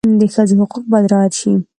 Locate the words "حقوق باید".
0.61-1.11